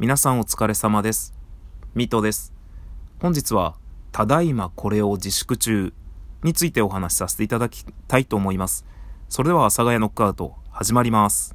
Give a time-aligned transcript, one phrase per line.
[0.00, 1.34] 皆さんお疲れ様です。
[1.94, 2.54] ミトです。
[3.20, 3.76] 本日は、
[4.12, 5.92] ただいまこれを自粛中
[6.42, 8.86] についてお話しさせていただきたいと思います。
[9.28, 11.54] それでは、阿佐ヶ谷ノックアウト、始まります。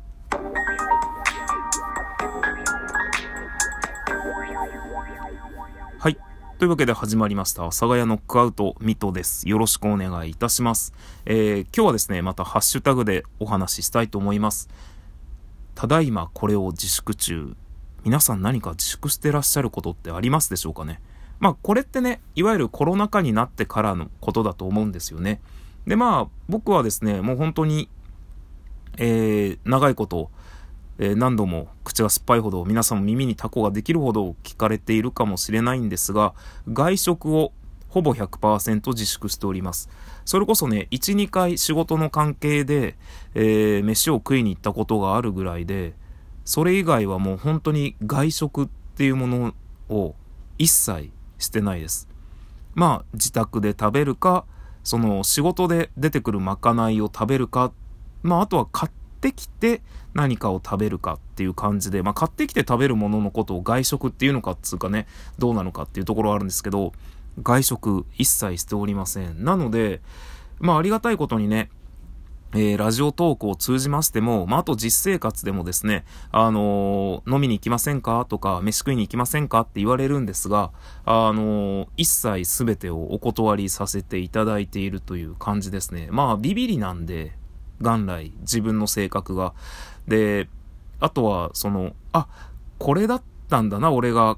[5.98, 6.18] はい。
[6.60, 7.64] というわけで始まりました。
[7.64, 9.50] 阿佐ヶ谷ノックアウト、ミトです。
[9.50, 10.94] よろしくお願いいたします。
[11.26, 14.70] えー、今日はですね、またハッシュタグでお話ししたいと思います。
[15.74, 17.56] ただいまこれを自粛中
[18.06, 21.02] 皆さん何か自粛してらっしゃることってありますでしょうかね？
[21.40, 25.42] まあこれってね、いわゆるコロナ禍になってからのことだと思うんですよね。
[25.88, 27.90] でまあ僕はですね、もう本当に、
[28.98, 30.30] えー、長いこと、
[31.00, 36.36] えー、何度も口が酸っぱいほど皆さんも耳にタコができるほど聞かれているかもしれないんですが、
[36.72, 37.54] 外食を
[37.90, 39.90] ほぼ100%自粛しております。
[40.26, 42.98] それこそね、1、2回仕事の関係で、
[43.34, 45.96] えー、飯を食いに行ったことがあるぐらいで、
[46.46, 49.54] それ以外はもう本当に外食っていうもの
[49.90, 50.16] を
[50.58, 51.10] 一切
[51.40, 52.08] してないです。
[52.76, 54.46] まあ自宅で食べるか、
[54.84, 57.74] その仕事で出てくるまかないを食べるか、
[58.22, 59.82] まああとは買ってきて
[60.14, 65.08] 何かを食べるかっていう感じで、まあ買ってきて食べるもののことを外食っていうのかっつうかね、
[65.40, 66.94] どうなのかっていうところはあるんですけど、
[67.42, 69.44] 外食一切しておりません。
[69.44, 70.02] なので、
[70.60, 71.70] まあありがたいことにね、
[72.54, 78.26] えー、ラジオトークを通じましても、まあ、あと実生活でもですね、あのー、飲みに行きませんか？
[78.30, 79.62] とか、飯食いに行きませんか？
[79.62, 80.72] って言われるんですが、
[81.04, 86.08] あのー、一切すべてをお断りさせていただいているという感じですね。
[86.12, 87.34] まあ、ビビりなんで、
[87.82, 89.54] 元来、自分の性格が。
[90.08, 90.48] で、
[91.02, 92.28] あとは、その、あ、
[92.78, 94.38] これだったんだな、俺が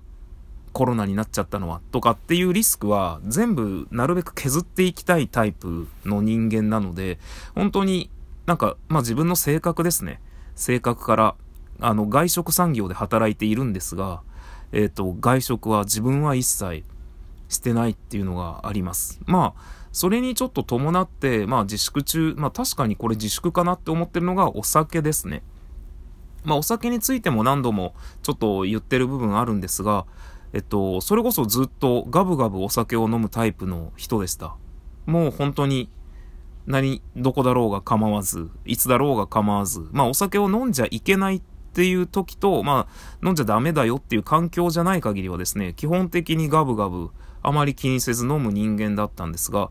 [0.77, 7.17] コロナになっちゃったのは、とかっていうリスクは全部なるべく削っていきたいタイプの人間なので、
[7.55, 8.11] 本当に
[8.45, 10.21] なんか、まあ自分の性格ですね。
[10.53, 11.35] 性格から、
[11.79, 14.21] あの、外食産業で働いているんですが、
[14.71, 16.83] えっ、ー、と、外食は自分は一切
[17.49, 19.19] してないっていうのがあります。
[19.25, 19.61] まあ、
[19.91, 25.41] それにちょっと伴って、まあ自粛中、まあ確かにこれ自粛かなって思ってるのがお酒ですね。
[26.43, 30.05] まあお酒についても何度もちょっと言ってる部分あるんですが、
[30.53, 34.55] えっと、それこそずっとガブガブお酒を飲むタイプの人でした。
[35.05, 35.89] もう本当に、
[36.65, 41.41] 何、どこだろうが構わず、いつだろうが構わず、まあお酒を飲んじゃいけないっ
[41.73, 47.09] ていう時と、まあ飲んじゃダメだよっていう環境じゃない限りはですね、基本的にガブガブ、
[47.41, 49.69] あまり気にせず飲む人間だったんですが、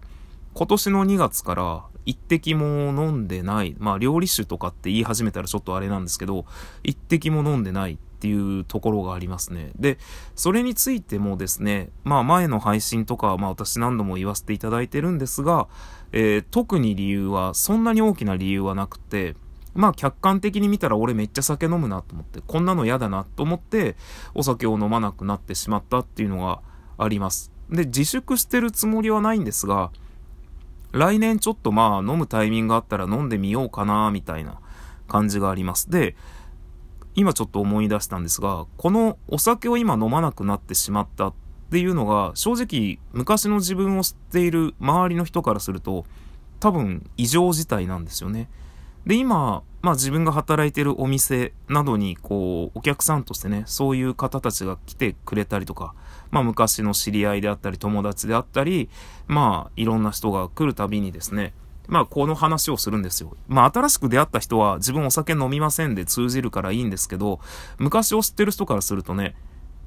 [0.55, 6.47] 今年の2月から一滴も飲んでない、まあ料理酒とかって言い始めたらちょっとあれなんですけど、
[6.83, 9.71] 一滴も飲んでないていうところがありますね。
[9.79, 9.99] で、
[10.35, 15.69] それについてもですね、まあ前の配信とか、まあ私何度も言わせていただいてるんですが、
[16.11, 19.37] えー、特に理由は、そんなに大きな理由はなくて、
[19.75, 23.95] まあ客観的に見たら俺めっちゃ酒飲むなと思って、こんなの嫌だなと思って、
[24.35, 26.61] お酒を飲まなくなってしまったっていうのが
[26.99, 27.53] あります。
[27.71, 29.93] で、自粛してるつもりはないんですが、
[30.93, 34.59] 来年ちょっとまあ飲むタイミングがあったら飲んでみようかな、みたいな
[35.07, 35.91] 感じがあります。
[35.91, 36.17] で、
[37.17, 41.35] 今ちょっと思い出したんですが、このお酒を今飲まなくなってしまったっ
[41.71, 46.05] ていうのが、正直昔の自分を知っている周りの人からすると、
[46.61, 48.51] 多分異常事態なんですよね。
[49.07, 55.95] で、今、まあ自分が働いてるお店などに、こう、お客さんとしてね、そういう方たちが来てくれたりとか、
[56.31, 58.91] まあ昔の知り合いであったり、友達であったり、
[59.27, 61.55] まあいろんな人が来るたびにですね、
[61.89, 63.37] まあ、この話をするんですよ。
[63.49, 67.41] まあ、新しく出会った人は自分お酒飲みませんで通じるからいいんですけど、
[67.79, 69.35] 昔を知ってる人からするとね、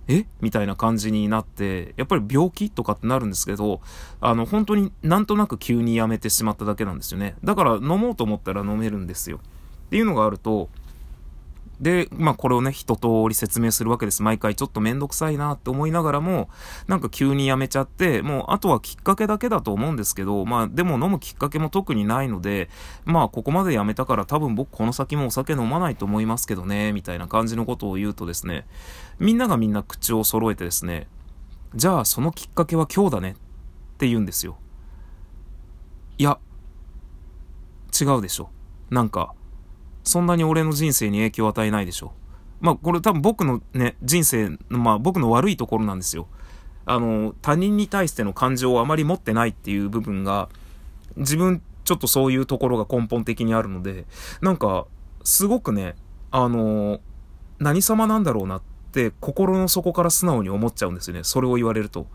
[0.08, 0.26] え？
[0.42, 3.80] みたいな感じになって、やっぱり病気とかってなるんですけど、
[4.22, 7.36] あの、本当になんとなく急にやめてしまっただけなんですよね。
[7.44, 9.38] だから飲もうと思ったら飲めるんですよ。
[9.38, 10.70] っていうのがあると、
[11.80, 14.22] で、まあこれをね、一通り説明するわけです。
[14.22, 16.50] 毎回ちょっとめんどくさいなって思いながらも、
[16.88, 22.70] なんか急にやめちゃって、もうあとはきっかけだけだと思うんですけど、まあでも飲むきっかけも特にないので、
[23.06, 28.68] まあここまでやめたから多分僕この先もお酒飲まないと思いますけどね、みたいな感じのことを言うとですね、
[29.20, 31.08] みんながみんな口を揃えてですね、
[31.76, 34.58] じゃあそのきっかけは今日だねって言うんですよ。
[36.18, 36.40] いや、
[38.00, 38.50] 違うでしょ。
[38.90, 39.34] なんか、
[40.10, 42.12] そんなに俺の人生に影響を与えないでしょ。
[42.60, 46.28] まあこれ多分僕のね、人生の、まあ僕の悪いところなんですよ。
[46.86, 50.50] あの、他人に対しての感情をあまり持ってないっていう部分が、
[51.16, 54.06] 自分ちょっとそういうところが根本的にあるので、
[54.42, 54.88] なんか、
[55.24, 55.96] すごくね、
[56.32, 57.00] あの、
[57.60, 58.62] 何様なんだろうなっ
[58.92, 61.24] て心の底から素直に思っちゃうんですよね。
[61.24, 62.08] それを言われると。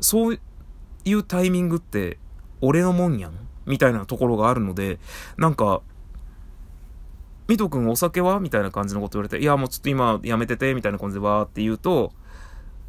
[0.00, 0.40] そう
[1.04, 2.18] いうタイミングって、
[2.60, 3.32] 俺のもんやん？
[3.66, 4.98] みたいなところがあるので、
[5.36, 5.82] なんか、
[7.48, 8.40] ミト君お酒は？
[8.40, 12.12] みたいな感じのこと言われて、いや、もうちょっと今やめてて、みたいな感じでわーって言うと、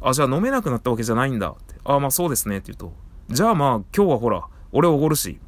[0.00, 1.74] あ、じゃあ飲めなくなったわけじゃないんだって。
[1.84, 2.92] あ、まあそうですねって言うと、
[3.28, 5.38] じゃあまあ今日はほら、俺おごるし、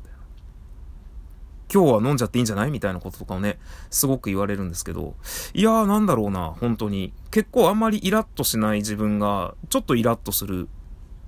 [1.73, 2.71] 今日は飲んじゃっていいんじゃない？
[2.71, 3.59] みたいなこととかをね、
[3.91, 5.15] すごく言われるんですけど、
[5.55, 7.13] いやーなんだろうな、本当に。
[7.31, 10.69] 結構あんまりイラッとしない自分が、ちょっとイラッとする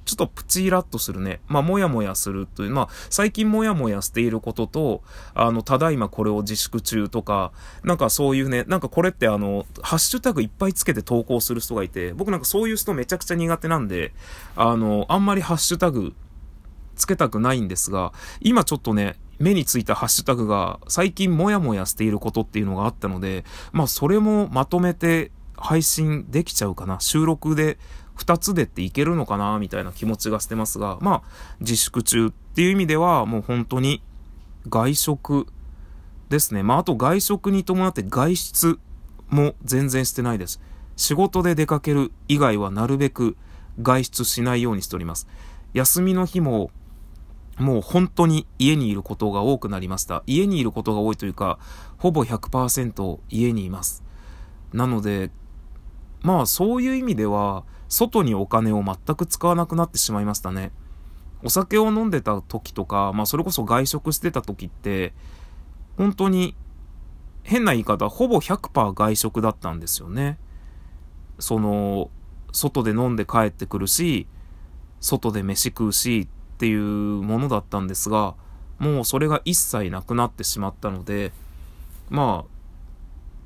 [0.08, 1.40] ちょっとプチイラッとするね。
[1.48, 5.02] まあ、もやもやするという、まあ、最近もやもやしていることと、
[5.34, 7.52] あの、ただいまこれを自粛中とか、
[7.84, 14.14] なんかそういうね、なんかこれってあの、ハッシュタグいっぱいつけて投稿する人がいて、僕なんかそういう人めちゃくちゃ苦手なんで、
[14.56, 16.14] あの、あんまりハッシュタグ
[16.96, 27.00] つけたくないんですが、今ちょっとね、目についたハッシュタグが最近もやもやしていることっていうのがあったので、まあそれもまとめて配信できちゃうかな。
[27.00, 27.78] 収録で
[28.18, 34.02] 2つでっていけるのかなみたいな気持ちがしてますが、まあ、自粛中っていう意味では、もう本当に
[34.68, 35.46] 外食
[36.28, 36.62] ですね。
[36.62, 38.78] まあ、あと外食に伴って外出
[39.28, 40.60] も全然してないです。
[40.96, 43.36] 仕事で出かける以外はなるべく
[43.80, 45.28] 外出しないようにしております。
[45.72, 46.70] 休みの日も、
[47.56, 50.22] もう本当に家にいることが多くなりました。
[50.26, 51.58] 家にいることが多いというか、
[51.98, 54.02] ほぼ100%家にいます。
[54.72, 55.30] なので、
[56.22, 60.72] まあそういう意味では、外にお金を全く使わなくなってしまいましたね。
[61.42, 65.12] お酒を飲んでた時とか、まあそれこそ外食してた時って、
[65.96, 66.54] 本当に
[67.42, 70.38] 変な言い方、ほぼ100%外食だったんですよね。
[71.38, 72.10] その、
[72.52, 74.26] 外で飲んで帰ってくるし、
[75.00, 76.80] 外で飯食うしっていう
[77.22, 78.34] ものだったんですが、
[78.78, 81.32] もうそれが一切なくなってしまったので、
[82.10, 82.57] まあ、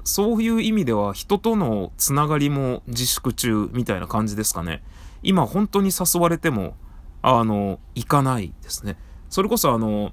[0.05, 4.83] そういう意味では人とのつながりも自粛中みたいな感じですかね。
[5.23, 6.75] 今本当に誘われても、
[7.23, 8.97] あの、行かないですね。
[9.31, 10.13] それこそあの、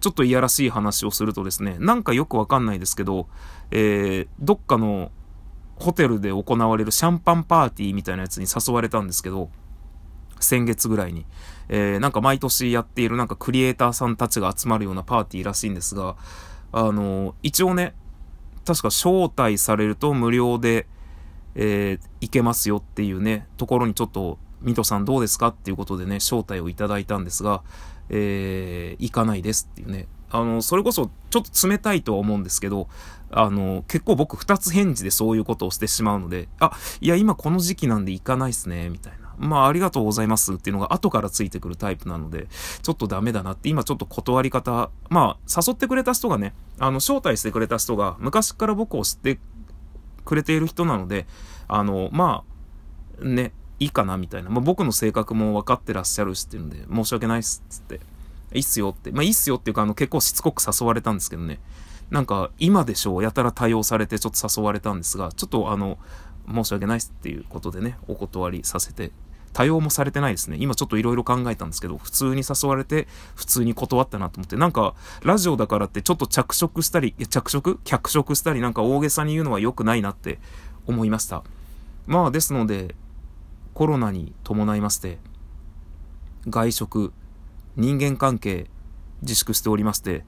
[0.00, 3.28] ちょっといやらしい話をするとですね、なんかよくわかんないですけど、
[3.70, 5.12] えー、どっかの
[5.76, 9.50] ホテルで行われるシャンパンパーティーみたいなやつに誘われたんですけど、
[10.40, 11.24] 先月ぐらいに。
[11.68, 16.16] えー、なんか毎年やっているなんかクリエイターさんたちが集まるようなパーティーらしいんですが、
[16.72, 17.94] あの、一応ね、
[18.64, 20.86] 確か招待されると無料で、
[21.54, 27.62] えー、行けますよっていうね、ところにちょっと、ミトさんどうですかっていうことでね、招待をいただいたんですが、
[28.10, 30.06] えー、行かないですっていうね。
[30.30, 32.88] あの、それこそちょっと冷たいとは思うんですけど、
[33.30, 39.21] あの、結構僕二つ返事でそういうことをしてしまうので、あ、いや今この時期なんで行かないっすね、みたいな。
[39.42, 42.46] まあ、ありがとうございますっていうのが後からついてくるタイプなので、
[42.82, 49.40] ちょっとダメだなって、今ちょっと断り方、まあ、誘ってくれた人がね、あの、招待してくれた人が、昔から僕を知って
[50.24, 51.26] くれている人なので、
[51.66, 52.44] あの、ま
[53.20, 54.50] あ、ね、いいかなみたいな。
[54.50, 58.00] まあ、僕の性格も分かってらっしゃるしっていうので、申し訳ないっすっつって、
[58.52, 59.10] いいっすよって。
[59.10, 61.58] まあ、いいっすよっていうか、あの、結構しつこく誘われたんですけどね。
[62.10, 65.98] なんか、今でしょう、やたら対応されてちょっと誘われたんですが、ちょっとあの、
[66.46, 69.12] 申し訳ないっていうことでね、お断りさせて、
[69.52, 70.56] 多用もされてないですね。
[70.58, 77.78] 今ちょっといろいろ考えたんですけど、普通に誘われて、普通に断ったなと思って、なんか、ラジオだからってちょっと着色したり、着色？
[77.84, 80.38] 脚色したり、なんか大げさに言うのは良くないなって
[80.86, 81.44] 思いました。
[82.06, 82.94] まあ、ですので、
[83.74, 85.18] コロナに伴いまして、
[86.48, 87.12] 外食、
[87.76, 88.68] 人間関係、
[89.22, 90.24] 自粛しておりまして、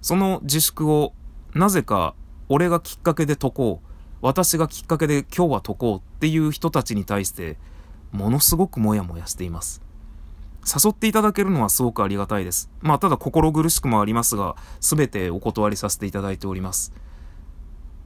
[0.00, 1.12] その自粛を、
[1.54, 2.14] なぜか、
[2.48, 3.88] 俺がきっかけで解こう、
[4.20, 7.58] 私がきっかけで今日は解こうっていう人たちに対して、
[8.12, 9.82] ものすごくモヤモヤしています。
[10.64, 12.70] 誘っていただけるのはすごくありがたいです。
[12.80, 16.92] まあ、ただ心苦しくもありますが、すべてお断りさせていただいております。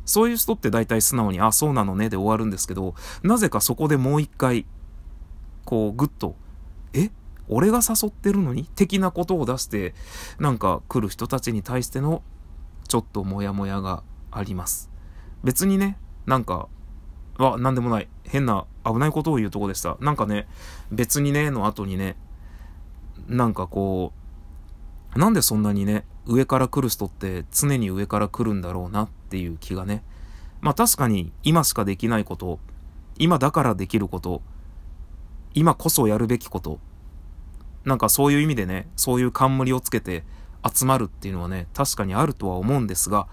[0.05, 4.67] そういう人って大体素直に、あ、そうなのねで終わるんですけど、なぜかそこでもう一回、
[5.65, 6.37] こう、ぐっと、
[6.93, 7.11] え
[7.49, 8.65] 俺が誘ってるのに？
[8.65, 9.95] 的なことを出して、
[10.39, 12.23] なんか来る人たちに対しての、
[12.89, 14.91] ちょっとモヤモヤがあります。
[15.43, 16.69] 別にね、なんか、
[17.39, 18.09] わ、なんでもない。
[18.25, 19.97] 変な危ないことを言うとこでした。
[20.01, 20.47] なんかね、
[20.91, 22.17] 別にね、の後にね、
[23.29, 24.13] なんかこ
[25.15, 30.03] う、なんでそんなにね、上から来る人って常に上から来るんだろうなっていう気がね。
[30.61, 32.61] まあ確かに今しかできないこと、
[33.19, 34.43] 今だからできること、
[35.55, 36.79] 今こそやるべきこと、
[37.85, 40.25] なんかそういう意味でね、そういう冠をつけて
[40.73, 43.27] 集まるっていうのはね、確かにあるとは思うんですが、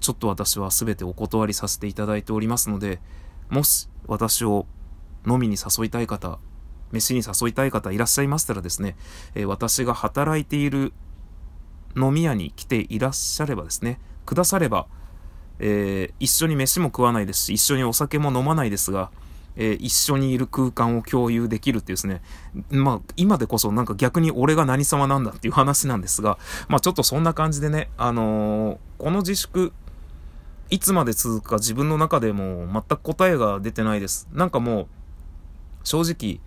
[0.00, 3.00] ちょっと私は全てお断りさせていただいておりますので、
[3.50, 4.66] もし私を
[5.26, 6.38] 飲みに誘いたい方、
[6.92, 8.96] 飯に誘いたい方いらっしゃいましたらですね、
[9.34, 10.92] えー、私が働いている
[11.96, 14.86] 飲み屋に来ていらっしゃればですね、くだされば、
[15.58, 19.10] えー、一緒に飯も食わないですし、一緒にお酒も飲まないですが、
[19.56, 22.22] えー、一緒にいる空間を共有できるっていうですね、
[22.70, 26.38] まあ、今でこそなんか逆に俺が何様なんだっていう話なんですが、
[26.68, 29.72] まあちょっとそんな感じでね、あのー、この自粛、
[30.70, 34.28] いつまで続くか自分の中でも全く答えが出てないです。
[34.32, 34.86] なんかもう、
[35.82, 36.40] 正直、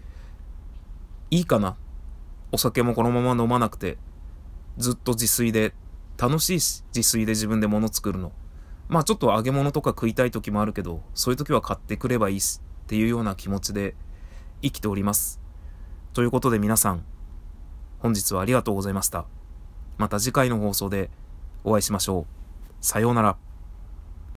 [1.32, 1.76] いいかな。
[2.52, 3.98] お酒もこのまま飲まなくて、
[4.78, 5.74] ずっと自炊で、
[6.18, 8.32] 楽しいし、自炊で自分で物作るの。
[8.90, 13.96] まあちょっと揚げ物とか食いたい時もあるけど、そういう時は買ってくればいいし、っていうような気持ちで
[14.62, 15.42] 生きております。
[16.14, 17.04] ということで皆さん、
[18.00, 19.26] 本日はありがとうございました。
[19.98, 21.10] また次回の放送で
[21.64, 22.86] お会いしましょう。
[22.86, 23.51] さようなら。